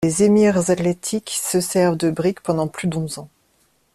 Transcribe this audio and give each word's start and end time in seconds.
Des 0.03 0.23
émirs 0.23 0.71
athlétiques 0.71 1.29
se 1.39 1.61
servent 1.61 1.95
de 1.95 2.09
briques 2.09 2.41
pendant 2.41 2.67
plus 2.67 2.87
d'onze 2.87 3.19
ans. 3.19 3.29